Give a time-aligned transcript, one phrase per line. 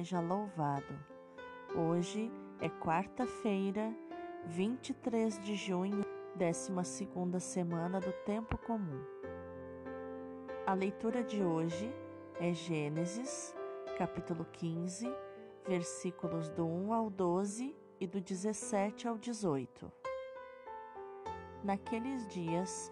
[0.00, 0.98] seja louvado.
[1.76, 3.94] Hoje é quarta-feira,
[4.46, 6.02] 23 de junho,
[6.34, 9.04] 12 semana do Tempo Comum.
[10.66, 11.94] A leitura de hoje
[12.40, 13.54] é Gênesis,
[13.98, 15.06] capítulo 15,
[15.68, 19.92] versículos do 1 ao 12 e do 17 ao 18.
[21.62, 22.90] Naqueles dias,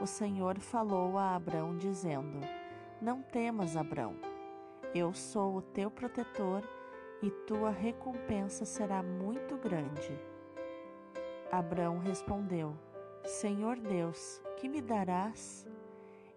[0.00, 2.40] o Senhor falou a Abrão, dizendo:
[3.00, 4.16] Não temas, Abrão,
[4.94, 6.62] eu sou o teu protetor
[7.22, 10.18] e tua recompensa será muito grande.
[11.50, 12.74] Abrão respondeu:
[13.24, 15.66] Senhor Deus, que me darás?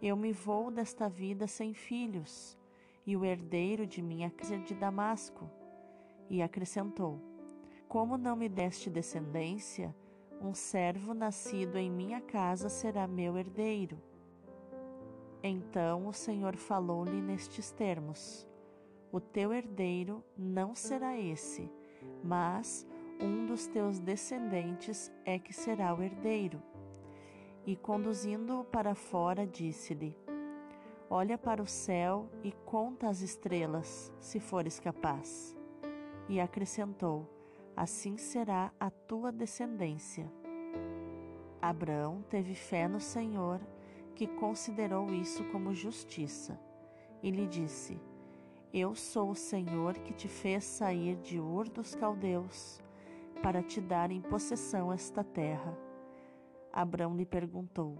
[0.02, 2.58] Eu me vou desta vida sem filhos,
[3.06, 5.50] e o herdeiro de minha casa é de Damasco.
[6.30, 7.20] E acrescentou:
[7.88, 9.96] Como não me deste descendência,
[10.42, 14.02] um servo nascido em minha casa será meu herdeiro.
[15.44, 18.48] Então o Senhor falou-lhe nestes termos:
[19.12, 21.70] O teu herdeiro não será esse,
[22.24, 22.88] mas
[23.20, 26.62] um dos teus descendentes é que será o herdeiro.
[27.66, 30.16] E conduzindo-o para fora, disse-lhe:
[31.10, 35.56] Olha para o céu e conta as estrelas, se fores capaz.
[36.30, 37.28] E acrescentou:
[37.76, 40.32] assim será a tua descendência.
[41.62, 43.60] Abraão teve fé no Senhor,
[44.22, 46.56] que considerou isso como justiça,
[47.24, 48.00] e lhe disse:
[48.72, 52.80] Eu sou o Senhor que te fez sair de Ur dos caldeus,
[53.42, 55.76] para te dar em possessão esta terra.
[56.72, 57.98] Abraão lhe perguntou: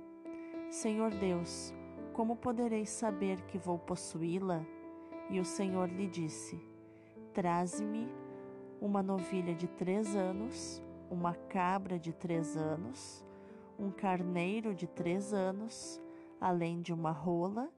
[0.70, 1.74] Senhor Deus,
[2.14, 4.64] como poderei saber que vou possuí-la?
[5.28, 6.64] E o Senhor lhe disse:
[7.34, 8.08] Traze-me
[8.80, 13.26] uma novilha de três anos, uma cabra de três anos,
[13.80, 16.00] um carneiro de três anos,
[16.42, 17.72] além de uma rola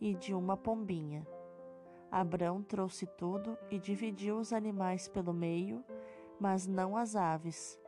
[0.00, 1.26] e de uma pombinha.
[2.10, 5.84] Abrão trouxe tudo e dividiu os animais pelo meio,
[6.40, 7.78] mas não as aves,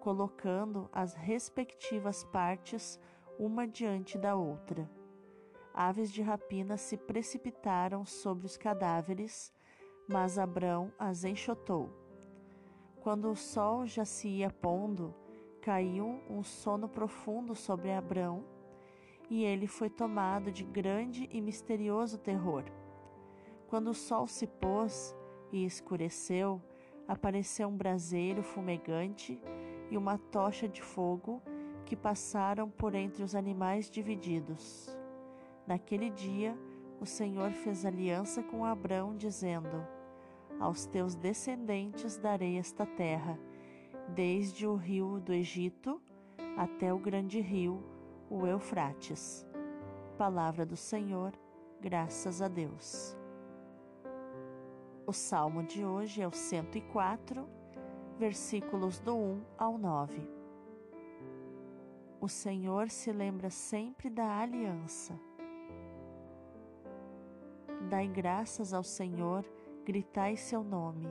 [0.00, 3.00] colocando as respectivas partes
[3.38, 4.90] uma diante da outra.
[5.72, 9.54] Aves de rapina se precipitaram sobre os cadáveres,
[10.08, 11.88] mas Abrão as enxotou.
[13.00, 15.14] Quando o sol já se ia pondo,
[15.62, 18.44] caiu um sono profundo sobre Abrão,
[19.30, 22.64] e ele foi tomado de grande e misterioso terror.
[23.68, 25.14] Quando o sol se pôs
[25.52, 26.62] e escureceu,
[27.06, 29.40] apareceu um braseiro fumegante
[29.90, 31.42] e uma tocha de fogo
[31.84, 34.96] que passaram por entre os animais divididos.
[35.66, 36.56] Naquele dia,
[37.00, 39.86] o Senhor fez aliança com Abrão, dizendo:
[40.58, 43.38] aos teus descendentes darei esta terra,
[44.08, 46.02] desde o rio do Egito
[46.56, 47.80] até o grande rio,
[48.30, 49.46] o Eufrates.
[50.16, 51.32] Palavra do Senhor,
[51.80, 53.16] graças a Deus.
[55.06, 57.48] O salmo de hoje é o 104,
[58.18, 60.20] versículos do 1 ao 9.
[62.20, 65.18] O Senhor se lembra sempre da aliança.
[67.88, 69.44] Dai graças ao Senhor
[69.88, 71.08] gritai seu nome,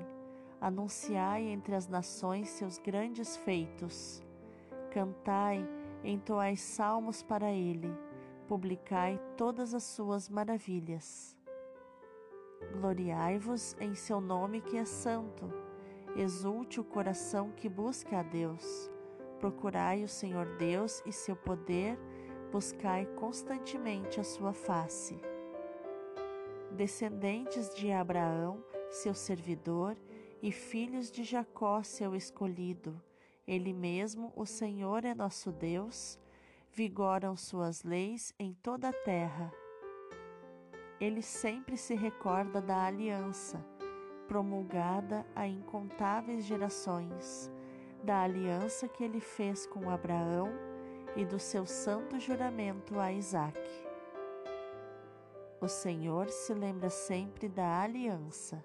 [0.61, 4.23] anunciai entre as nações seus grandes feitos.
[4.91, 5.67] Cantai,
[6.03, 7.93] entoai salmos para ele,
[8.47, 11.35] publicai todas as suas maravilhas.
[12.73, 15.51] Gloriai-vos em seu nome que é santo,
[16.15, 18.91] exulte o coração que busca a Deus.
[19.39, 21.99] Procurai o Senhor Deus e seu poder,
[22.51, 25.19] buscai constantemente a sua face
[26.77, 29.97] descendentes de Abraão, seu servidor,
[30.41, 33.01] e filhos de Jacó, seu escolhido.
[33.47, 36.19] Ele mesmo, o Senhor é nosso Deus,
[36.69, 39.49] vigoram suas leis em toda a terra.
[40.99, 43.65] Ele sempre se recorda da aliança,
[44.27, 47.49] promulgada a incontáveis gerações,
[48.03, 50.49] da aliança que ele fez com Abraão
[51.15, 53.87] e do seu santo juramento a Isaque.
[55.61, 58.61] O Senhor se lembra sempre da aliança.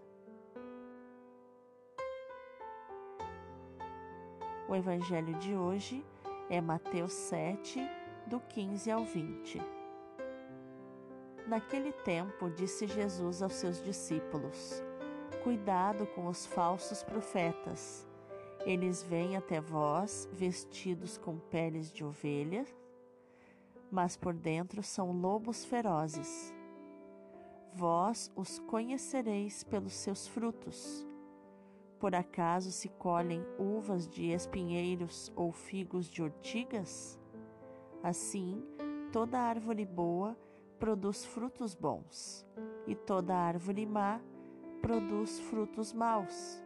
[4.69, 6.05] O Evangelho de hoje
[6.49, 7.81] é Mateus 7,
[8.26, 9.61] do 15 ao 20.
[11.47, 14.82] Naquele tempo, disse Jesus aos seus discípulos:
[15.43, 18.06] Cuidado com os falsos profetas.
[18.64, 22.65] Eles vêm até vós vestidos com peles de ovelha,
[23.91, 26.55] mas por dentro são lobos ferozes.
[27.75, 31.05] Vós os conhecereis pelos seus frutos.
[32.02, 37.16] Por acaso se colhem uvas de espinheiros ou figos de ortigas?
[38.02, 38.60] Assim,
[39.12, 40.37] toda árvore boa
[40.81, 42.44] produz frutos bons,
[42.88, 44.20] e toda árvore má
[44.81, 46.60] produz frutos maus.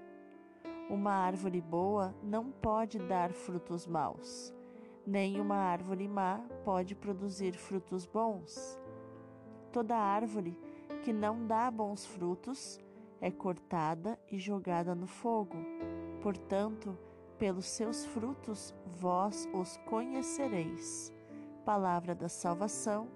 [0.88, 4.54] Uma árvore boa não pode dar frutos maus,
[5.06, 8.80] nem uma árvore má pode produzir frutos bons.
[9.70, 10.58] Toda árvore
[11.04, 12.80] que não dá bons frutos
[13.20, 15.56] é cortada e jogada no fogo.
[16.22, 16.98] Portanto,
[17.38, 21.12] pelos seus frutos vós os conhecereis.
[21.64, 23.08] Palavra da salvação,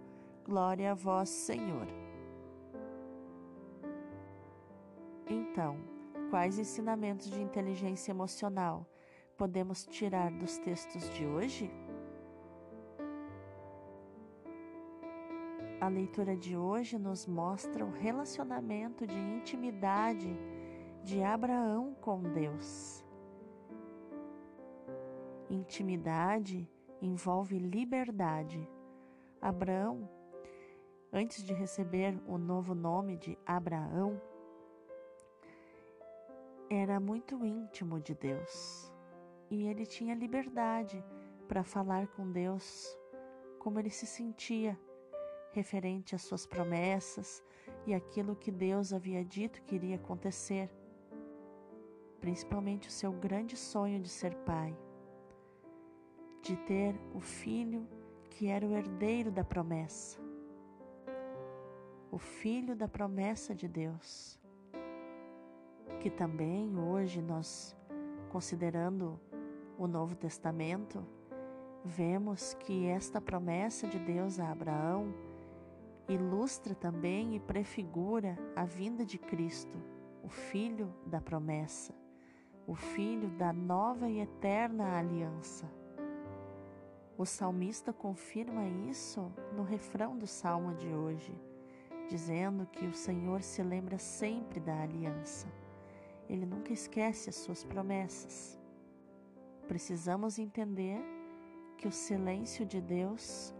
[0.44, 1.86] glória a vós, Senhor.
[5.26, 5.78] Então,
[6.30, 8.86] quais ensinamentos de inteligência emocional
[9.36, 11.70] podemos tirar dos textos de hoje?
[15.80, 20.28] A leitura de hoje nos mostra o relacionamento de intimidade
[21.02, 23.02] de Abraão com Deus.
[25.48, 26.68] Intimidade
[27.00, 28.68] envolve liberdade.
[29.40, 30.06] Abraão,
[31.10, 34.20] antes de receber o novo nome de Abraão,
[36.68, 38.92] era muito íntimo de Deus
[39.50, 41.02] e ele tinha liberdade
[41.48, 42.94] para falar com Deus
[43.58, 44.78] como ele se sentia
[45.52, 47.42] referente às suas promessas
[47.86, 50.70] e aquilo que Deus havia dito que iria acontecer,
[52.20, 54.76] principalmente o seu grande sonho de ser pai,
[56.42, 57.86] de ter o filho
[58.30, 60.18] que era o herdeiro da promessa,
[62.10, 64.38] o filho da promessa de Deus,
[66.00, 67.76] que também hoje nós,
[68.30, 69.20] considerando
[69.76, 71.04] o Novo Testamento,
[71.84, 75.12] vemos que esta promessa de Deus a Abraão
[76.12, 79.78] ilustra também e prefigura a vinda de Cristo,
[80.22, 81.94] o Filho da promessa,
[82.66, 85.70] o Filho da nova e eterna aliança.
[87.16, 91.32] O salmista confirma isso no refrão do salmo de hoje,
[92.08, 95.46] dizendo que o Senhor se lembra sempre da aliança.
[96.28, 98.58] Ele nunca esquece as suas promessas.
[99.68, 101.00] Precisamos entender
[101.76, 103.54] que o silêncio de Deus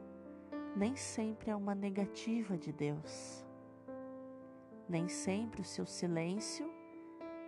[0.77, 3.45] nem sempre é uma negativa de Deus.
[4.89, 6.71] Nem sempre o seu silêncio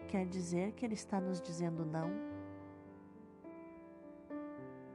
[0.09, 2.11] quer dizer que Ele está nos dizendo não.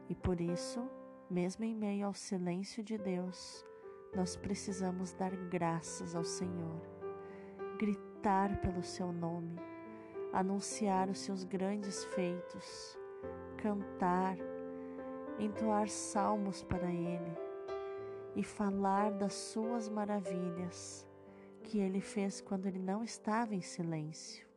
[0.10, 0.90] E por isso,
[1.30, 3.66] mesmo em meio ao silêncio de Deus,
[4.16, 6.82] nós precisamos dar graças ao Senhor,
[7.78, 9.60] gritar pelo seu nome,
[10.32, 12.98] anunciar os seus grandes feitos,
[13.58, 14.38] cantar,
[15.40, 17.47] entoar salmos para Ele
[18.38, 21.04] e falar das suas maravilhas
[21.64, 24.48] que ele fez quando ele não estava em silêncio.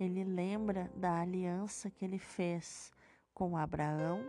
[0.00, 2.90] Ele lembra da aliança que ele fez
[3.34, 4.26] com Abraão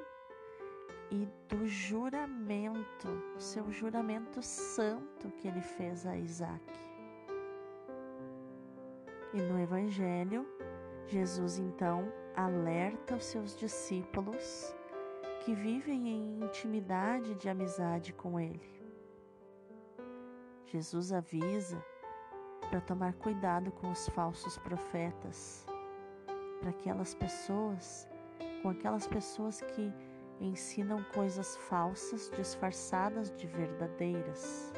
[1.09, 3.07] e do juramento,
[3.37, 6.61] seu juramento santo que ele fez a Isaac.
[9.33, 10.45] E no Evangelho,
[11.07, 14.75] Jesus então alerta os seus discípulos
[15.43, 18.71] que vivem em intimidade de amizade com Ele.
[20.65, 21.83] Jesus avisa
[22.69, 25.65] para tomar cuidado com os falsos profetas,
[26.61, 28.07] para aquelas pessoas,
[28.61, 29.93] com aquelas pessoas que
[30.39, 34.71] ensinam coisas falsas disfarçadas de verdadeiras.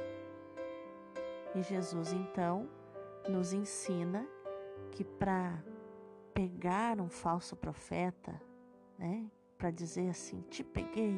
[1.53, 2.67] E Jesus então
[3.29, 4.27] nos ensina
[4.91, 5.63] que para
[6.33, 8.41] pegar um falso profeta,
[8.97, 11.15] né, para dizer assim: Te peguei.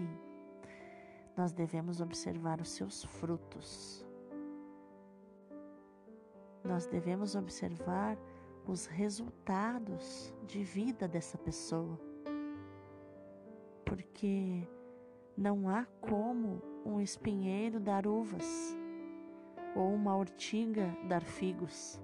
[1.36, 4.06] Nós devemos observar os seus frutos.
[6.64, 8.18] Nós devemos observar
[8.66, 12.00] os resultados de vida dessa pessoa.
[13.86, 14.68] Porque
[15.38, 18.76] não há como um espinheiro dar uvas
[19.76, 22.02] ou uma ortiga dar figos.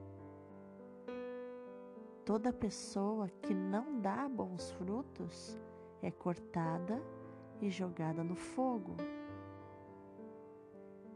[2.24, 5.60] Toda pessoa que não dá bons frutos
[6.03, 7.01] é cortada
[7.62, 8.98] e jogada no fogo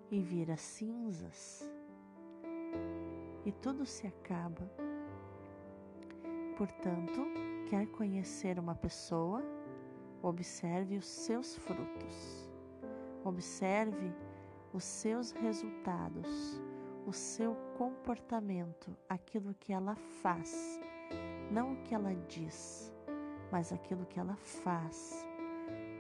[0.10, 1.70] e vira cinzas.
[3.46, 4.72] E tudo se acaba.
[6.58, 7.22] Portanto,
[7.70, 9.44] quer conhecer uma pessoa,
[10.24, 12.50] observe os seus frutos,
[13.26, 14.12] observe
[14.74, 16.62] os seus resultados,
[17.06, 20.80] o seu comportamento, aquilo que ela faz,
[21.52, 22.97] não o que ela diz
[23.52, 25.26] mas aquilo que ela faz.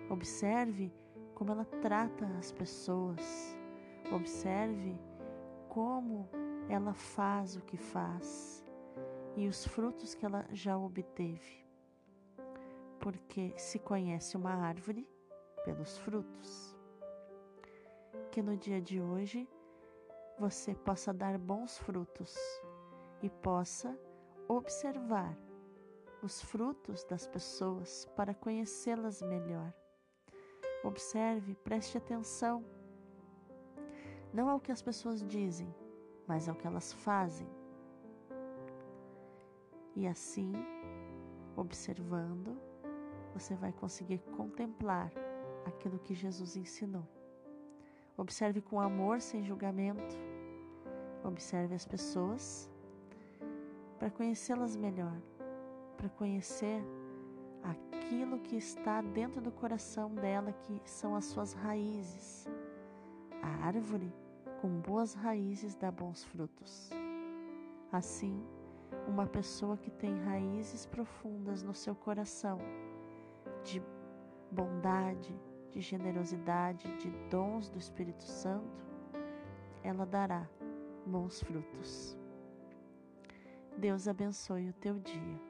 [0.10, 0.94] Observe
[1.34, 3.58] como ela trata as pessoas.
[4.12, 5.00] Observe
[5.70, 6.30] como
[6.70, 8.66] ela faz o que faz
[9.36, 11.66] e os frutos que ela já obteve.
[13.00, 15.08] Porque se conhece uma árvore
[15.63, 16.75] pelos frutos.
[18.32, 19.48] Que no dia de hoje
[20.39, 22.36] você possa dar bons frutos
[23.22, 23.98] e possa
[24.48, 25.38] observar
[26.22, 29.74] os frutos das pessoas para conhecê-las melhor.
[30.84, 32.64] Observe, preste atenção,
[34.34, 35.74] não ao que as pessoas dizem,
[36.28, 37.48] mas ao que elas fazem.
[39.96, 40.54] E assim,
[41.56, 42.56] observando,
[43.34, 45.12] você vai conseguir contemplar
[45.66, 47.08] aquilo que Jesus ensinou.
[48.16, 50.18] Observe com amor, sem julgamento.
[51.24, 52.70] Observe as pessoas
[54.00, 55.20] para conhecê-las melhor,
[55.98, 56.82] para conhecer
[57.63, 62.48] aquilo que está dentro do coração dela, que são as suas raízes.
[63.42, 64.13] A árvore
[64.62, 66.89] com boas raízes dá bons frutos.
[67.92, 68.42] Assim,
[69.08, 72.60] uma pessoa que tem raízes profundas no seu coração,
[73.63, 73.82] de
[74.51, 75.36] bondade,
[75.72, 78.86] de generosidade, de dons do Espírito Santo,
[79.84, 80.48] ela dará
[81.06, 82.18] bons frutos.
[83.77, 85.47] Deus abençoe o teu dia.